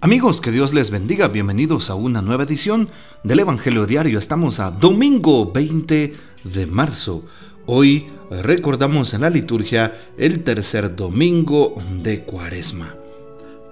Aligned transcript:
Amigos, 0.00 0.40
que 0.40 0.52
Dios 0.52 0.74
les 0.74 0.92
bendiga. 0.92 1.26
Bienvenidos 1.26 1.90
a 1.90 1.96
una 1.96 2.22
nueva 2.22 2.44
edición 2.44 2.88
del 3.24 3.40
Evangelio 3.40 3.84
Diario. 3.84 4.20
Estamos 4.20 4.60
a 4.60 4.70
domingo 4.70 5.50
20 5.50 6.14
de 6.44 6.66
marzo. 6.66 7.24
Hoy 7.66 8.06
recordamos 8.30 9.12
en 9.12 9.22
la 9.22 9.30
liturgia 9.30 10.12
el 10.16 10.44
tercer 10.44 10.94
domingo 10.94 11.82
de 12.00 12.22
Cuaresma. 12.22 12.94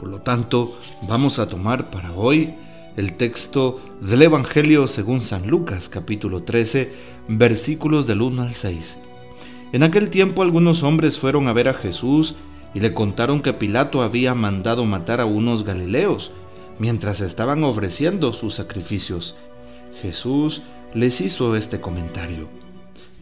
Por 0.01 0.09
lo 0.09 0.21
tanto, 0.21 0.77
vamos 1.07 1.39
a 1.39 1.47
tomar 1.47 1.93
para 1.93 2.13
hoy 2.13 2.57
el 2.97 3.13
texto 3.13 3.81
del 4.01 4.23
Evangelio 4.23 4.89
según 4.89 5.21
San 5.21 5.47
Lucas 5.47 5.89
capítulo 5.89 6.43
13 6.43 6.93
versículos 7.29 8.09
del 8.09 8.23
1 8.23 8.43
al 8.43 8.55
6. 8.57 8.99
En 9.73 9.85
aquel 9.85 10.11
tiempo 10.11 10.43
algunos 10.43 10.83
hombres 10.83 11.21
fueron 11.21 11.47
a 11.47 11.53
ver 11.53 11.69
a 11.69 11.75
Jesús 11.75 12.35
le 12.81 12.93
contaron 12.93 13.41
que 13.41 13.53
Pilato 13.53 14.03
había 14.03 14.35
mandado 14.35 14.85
matar 14.85 15.21
a 15.21 15.27
unos 15.27 15.65
galileos 15.65 16.33
mientras 16.79 17.21
estaban 17.21 17.65
ofreciendo 17.65 18.33
sus 18.33 18.55
sacrificios. 18.55 19.35
Jesús 20.03 20.63
les 20.95 21.21
hizo 21.21 21.57
este 21.57 21.81
comentario. 21.81 22.49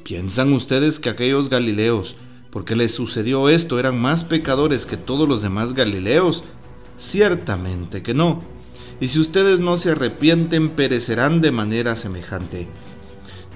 ¿Piensan 0.03 0.53
ustedes 0.53 0.99
que 0.99 1.09
aquellos 1.09 1.49
galileos, 1.49 2.17
porque 2.51 2.77
les 2.77 2.93
sucedió 2.95 3.49
esto, 3.49 3.79
eran 3.79 4.01
más 4.01 4.25
pecadores 4.25 4.87
que 4.87 4.97
todos 4.97 5.29
los 5.29 5.43
demás 5.43 5.73
galileos? 5.73 6.45
Ciertamente 6.99 8.03
que 8.03 8.15
no. 8.15 8.43
Y 9.01 9.09
si 9.09 9.19
ustedes 9.19 9.61
no 9.61 9.77
se 9.77 9.93
arrepienten, 9.93 10.71
perecerán 10.71 11.41
de 11.41 11.51
manera 11.51 11.97
semejante. 11.97 12.69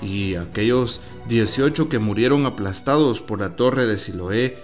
Y 0.01 0.37
aquellos 0.37 1.01
dieciocho 1.29 1.88
que 1.88 1.99
murieron 1.99 2.46
aplastados 2.46 3.21
por 3.21 3.41
la 3.41 3.57
torre 3.57 3.87
de 3.87 3.99
Siloé, 3.99 4.59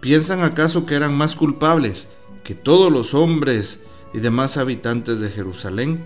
¿Piensan 0.00 0.42
acaso 0.42 0.86
que 0.86 0.94
eran 0.94 1.16
más 1.16 1.34
culpables 1.34 2.08
que 2.44 2.54
todos 2.54 2.92
los 2.92 3.14
hombres 3.14 3.84
y 4.12 4.20
demás 4.20 4.56
habitantes 4.56 5.20
de 5.20 5.30
Jerusalén? 5.30 6.04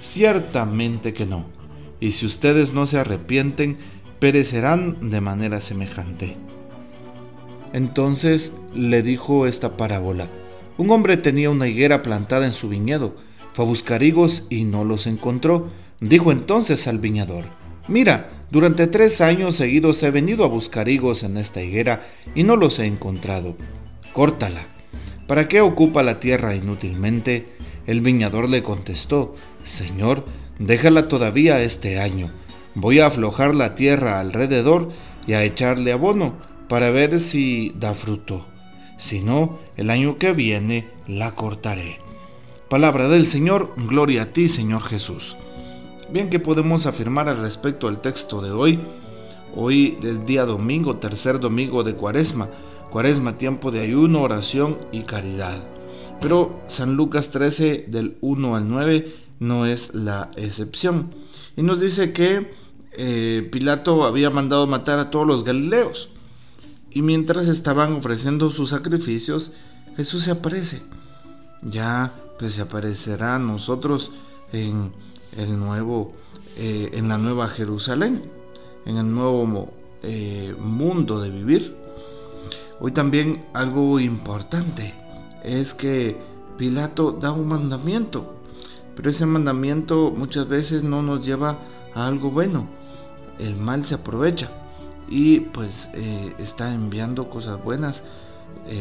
Ciertamente 0.00 1.14
que 1.14 1.26
no. 1.26 1.46
Y 2.00 2.12
si 2.12 2.26
ustedes 2.26 2.72
no 2.72 2.86
se 2.86 2.98
arrepienten, 2.98 3.78
perecerán 4.18 5.10
de 5.10 5.20
manera 5.20 5.60
semejante. 5.60 6.36
Entonces 7.72 8.52
le 8.74 9.02
dijo 9.02 9.46
esta 9.46 9.76
parábola. 9.76 10.28
Un 10.76 10.90
hombre 10.90 11.16
tenía 11.16 11.50
una 11.50 11.68
higuera 11.68 12.02
plantada 12.02 12.46
en 12.46 12.52
su 12.52 12.68
viñedo. 12.68 13.14
Fue 13.52 13.64
a 13.64 13.68
buscar 13.68 14.02
higos 14.02 14.46
y 14.50 14.64
no 14.64 14.84
los 14.84 15.06
encontró. 15.06 15.68
Dijo 16.00 16.32
entonces 16.32 16.86
al 16.86 16.98
viñador, 16.98 17.44
Mira, 17.86 18.30
durante 18.50 18.86
tres 18.88 19.20
años 19.20 19.56
seguidos 19.56 20.02
he 20.02 20.10
venido 20.10 20.44
a 20.44 20.48
buscar 20.48 20.88
higos 20.88 21.22
en 21.22 21.36
esta 21.36 21.62
higuera 21.62 22.08
y 22.34 22.42
no 22.42 22.56
los 22.56 22.78
he 22.78 22.86
encontrado. 22.86 23.56
Córtala. 24.12 24.66
¿Para 25.28 25.46
qué 25.46 25.60
ocupa 25.60 26.02
la 26.02 26.18
tierra 26.18 26.56
inútilmente? 26.56 27.46
El 27.86 28.00
viñador 28.00 28.48
le 28.48 28.64
contestó, 28.64 29.36
Señor, 29.62 30.24
déjala 30.58 31.06
todavía 31.06 31.62
este 31.62 32.00
año. 32.00 32.32
Voy 32.74 32.98
a 32.98 33.06
aflojar 33.06 33.54
la 33.54 33.76
tierra 33.76 34.18
alrededor 34.18 34.90
y 35.26 35.34
a 35.34 35.44
echarle 35.44 35.92
abono 35.92 36.34
para 36.68 36.90
ver 36.90 37.20
si 37.20 37.72
da 37.76 37.94
fruto. 37.94 38.46
Si 38.96 39.20
no, 39.20 39.58
el 39.76 39.90
año 39.90 40.18
que 40.18 40.32
viene 40.32 40.88
la 41.06 41.36
cortaré. 41.36 41.98
Palabra 42.68 43.08
del 43.08 43.26
Señor, 43.26 43.74
gloria 43.76 44.22
a 44.22 44.26
ti, 44.26 44.48
Señor 44.48 44.82
Jesús. 44.82 45.36
Bien, 46.12 46.28
¿qué 46.28 46.40
podemos 46.40 46.86
afirmar 46.86 47.28
al 47.28 47.40
respecto 47.40 47.86
del 47.86 48.00
texto 48.00 48.42
de 48.42 48.50
hoy? 48.50 48.80
Hoy 49.54 49.96
es 50.02 50.26
día 50.26 50.44
domingo, 50.44 50.96
tercer 50.96 51.38
domingo 51.38 51.84
de 51.84 51.94
Cuaresma. 51.94 52.48
Cuaresma, 52.90 53.38
tiempo 53.38 53.70
de 53.70 53.78
ayuno, 53.78 54.22
oración 54.22 54.76
y 54.90 55.02
caridad. 55.02 55.64
Pero 56.20 56.60
San 56.66 56.96
Lucas 56.96 57.30
13 57.30 57.84
del 57.86 58.18
1 58.22 58.56
al 58.56 58.68
9 58.68 59.14
no 59.38 59.66
es 59.66 59.94
la 59.94 60.32
excepción. 60.34 61.14
Y 61.56 61.62
nos 61.62 61.78
dice 61.78 62.12
que 62.12 62.50
eh, 62.90 63.48
Pilato 63.52 64.04
había 64.04 64.30
mandado 64.30 64.66
matar 64.66 64.98
a 64.98 65.10
todos 65.10 65.28
los 65.28 65.44
galileos. 65.44 66.08
Y 66.90 67.02
mientras 67.02 67.46
estaban 67.46 67.92
ofreciendo 67.92 68.50
sus 68.50 68.70
sacrificios, 68.70 69.52
Jesús 69.96 70.24
se 70.24 70.32
aparece. 70.32 70.82
Ya 71.62 72.12
pues 72.36 72.54
se 72.54 72.62
aparecerá 72.62 73.38
nosotros 73.38 74.10
en 74.52 74.90
el 75.36 75.58
nuevo, 75.58 76.12
eh, 76.56 76.90
en 76.94 77.08
la 77.08 77.18
nueva 77.18 77.48
Jerusalén, 77.48 78.22
en 78.86 78.96
el 78.96 79.12
nuevo 79.12 79.70
eh, 80.02 80.54
mundo 80.58 81.20
de 81.20 81.30
vivir. 81.30 81.76
Hoy 82.80 82.92
también 82.92 83.44
algo 83.52 84.00
importante 84.00 84.94
es 85.44 85.74
que 85.74 86.16
Pilato 86.56 87.12
da 87.12 87.32
un 87.32 87.48
mandamiento, 87.48 88.34
pero 88.96 89.10
ese 89.10 89.26
mandamiento 89.26 90.12
muchas 90.16 90.48
veces 90.48 90.82
no 90.82 91.02
nos 91.02 91.24
lleva 91.24 91.58
a 91.94 92.06
algo 92.06 92.30
bueno. 92.30 92.68
El 93.38 93.56
mal 93.56 93.86
se 93.86 93.94
aprovecha 93.94 94.50
y 95.08 95.40
pues 95.40 95.88
eh, 95.94 96.34
está 96.38 96.72
enviando 96.72 97.30
cosas 97.30 97.62
buenas 97.62 98.04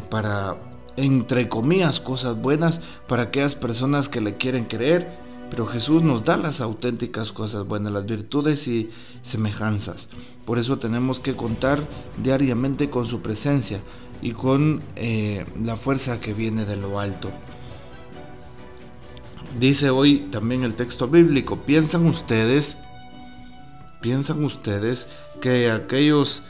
para, 0.10 0.58
entre 0.98 1.48
comillas, 1.48 2.00
cosas 2.00 2.40
buenas 2.40 2.82
para 3.08 3.24
aquellas 3.24 3.56
personas 3.56 4.10
que 4.10 4.22
le 4.22 4.36
quieren 4.36 4.66
creer 4.66 5.29
pero 5.50 5.66
Jesús 5.66 6.04
nos 6.04 6.24
da 6.24 6.38
las 6.38 6.62
auténticas 6.62 7.32
cosas 7.32 7.66
buenas, 7.66 7.92
las 7.92 8.06
virtudes 8.06 8.68
y 8.68 8.90
semejanzas. 9.22 10.10
Por 10.46 10.60
eso 10.60 10.80
tenemos 10.80 11.20
que 11.20 11.36
contar 11.36 11.80
diariamente 12.22 12.90
con 12.90 13.06
su 13.06 13.22
presencia 13.22 13.82
y 14.22 14.32
con 14.32 14.82
eh, 14.96 15.46
la 15.64 15.78
fuerza 15.78 16.20
que 16.20 16.34
viene 16.34 16.66
de 16.66 16.76
lo 16.76 17.00
alto. 17.00 17.32
Dice 19.60 19.90
hoy 19.90 20.28
también 20.32 20.64
el 20.64 20.76
texto 20.76 21.08
bíblico, 21.08 21.58
¿piensan 21.58 22.06
ustedes, 22.06 22.78
piensan 24.02 24.44
ustedes 24.44 25.08
que 25.42 25.72
aquellos 25.72 26.44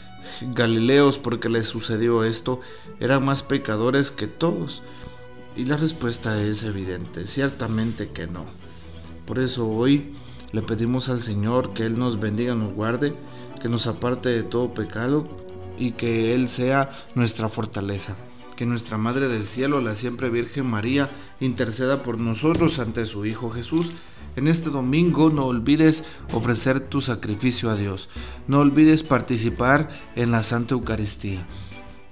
Galileos 0.54 1.18
porque 1.18 1.50
les 1.50 1.68
sucedió 1.68 2.24
esto 2.24 2.60
eran 3.00 3.24
más 3.24 3.42
pecadores 3.42 4.12
que 4.12 4.28
todos? 4.28 4.84
Y 5.56 5.66
la 5.66 5.78
respuesta 5.78 6.42
es 6.42 6.64
evidente, 6.64 7.26
ciertamente 7.26 8.10
que 8.10 8.28
no. 8.28 8.46
Por 9.30 9.38
eso 9.38 9.70
hoy 9.70 10.16
le 10.54 10.64
pedimos 10.64 11.08
al 11.08 11.22
Señor 11.22 11.76
que 11.76 11.86
Él 11.86 12.00
nos 12.00 12.20
bendiga, 12.20 12.56
nos 12.56 12.74
guarde, 12.74 13.14
que 13.62 13.70
nos 13.70 13.86
aparte 13.86 14.28
de 14.28 14.42
todo 14.42 14.74
pecado 14.74 15.30
y 15.78 15.92
que 15.92 16.34
Él 16.34 16.50
sea 16.50 16.90
nuestra 17.14 17.48
fortaleza. 17.48 18.18
Que 18.56 18.66
nuestra 18.66 18.98
Madre 18.98 19.28
del 19.28 19.46
Cielo, 19.46 19.82
la 19.82 19.94
siempre 19.94 20.32
Virgen 20.32 20.66
María, 20.66 21.12
interceda 21.40 22.02
por 22.02 22.20
nosotros 22.20 22.80
ante 22.80 23.06
su 23.06 23.28
Hijo 23.28 23.52
Jesús. 23.52 23.92
En 24.36 24.48
este 24.48 24.72
domingo 24.72 25.30
no 25.30 25.46
olvides 25.46 26.04
ofrecer 26.34 26.80
tu 26.80 27.00
sacrificio 27.00 27.70
a 27.70 27.76
Dios. 27.76 28.10
No 28.48 28.58
olvides 28.62 29.04
participar 29.04 29.92
en 30.16 30.32
la 30.32 30.42
Santa 30.42 30.74
Eucaristía 30.74 31.46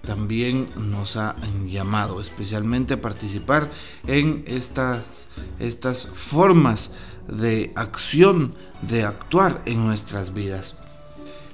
también 0.07 0.69
nos 0.77 1.17
ha 1.17 1.35
llamado 1.65 2.21
especialmente 2.21 2.93
a 2.93 3.01
participar 3.01 3.69
en 4.07 4.45
estas, 4.47 5.27
estas 5.59 6.07
formas 6.07 6.93
de 7.27 7.73
acción, 7.75 8.53
de 8.81 9.03
actuar 9.03 9.61
en 9.65 9.85
nuestras 9.85 10.33
vidas. 10.33 10.75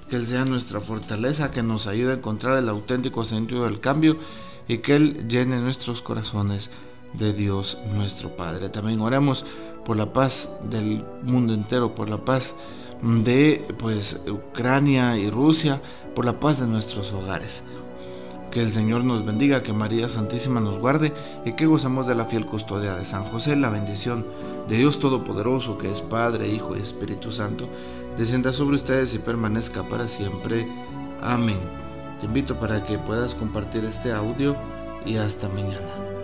Que 0.07 0.17
Él 0.17 0.27
sea 0.27 0.45
nuestra 0.45 0.79
fortaleza, 0.81 1.49
que 1.49 1.63
nos 1.63 1.87
ayude 1.87 2.11
a 2.11 2.17
encontrar 2.17 2.59
el 2.59 2.69
auténtico 2.69 3.25
sentido 3.25 3.65
del 3.65 3.79
cambio 3.79 4.19
y 4.67 4.77
que 4.77 4.95
Él 4.95 5.27
llene 5.27 5.59
nuestros 5.59 6.03
corazones 6.03 6.69
de 7.13 7.33
Dios 7.33 7.79
nuestro 7.91 8.37
Padre. 8.37 8.69
También 8.69 9.01
oremos 9.01 9.45
por 9.83 9.97
la 9.97 10.13
paz 10.13 10.47
del 10.69 11.03
mundo 11.23 11.55
entero, 11.55 11.95
por 11.95 12.07
la 12.07 12.23
paz 12.23 12.53
de 13.01 13.65
pues 13.79 14.21
Ucrania 14.29 15.17
y 15.17 15.31
Rusia, 15.31 15.81
por 16.13 16.25
la 16.25 16.39
paz 16.39 16.59
de 16.59 16.67
nuestros 16.67 17.11
hogares. 17.13 17.63
Que 18.53 18.61
el 18.61 18.71
Señor 18.71 19.03
nos 19.03 19.25
bendiga, 19.25 19.63
que 19.63 19.73
María 19.73 20.07
Santísima 20.09 20.59
nos 20.59 20.77
guarde 20.77 21.11
y 21.43 21.53
que 21.53 21.65
gozamos 21.65 22.05
de 22.05 22.13
la 22.13 22.25
fiel 22.25 22.45
custodia 22.45 22.93
de 22.93 23.03
San 23.03 23.23
José, 23.23 23.55
la 23.55 23.71
bendición 23.71 24.27
de 24.69 24.77
Dios 24.77 24.99
Todopoderoso, 24.99 25.79
que 25.79 25.91
es 25.91 26.01
Padre, 26.01 26.49
Hijo 26.49 26.77
y 26.77 26.79
Espíritu 26.79 27.31
Santo, 27.31 27.67
descienda 28.15 28.53
sobre 28.53 28.75
ustedes 28.75 29.15
y 29.15 29.17
permanezca 29.17 29.81
para 29.89 30.07
siempre. 30.07 30.67
Amén. 31.19 31.57
Te 32.19 32.27
invito 32.27 32.59
para 32.59 32.85
que 32.85 32.99
puedas 32.99 33.33
compartir 33.33 33.85
este 33.85 34.11
audio 34.11 34.55
y 35.03 35.17
hasta 35.17 35.49
mañana. 35.49 36.22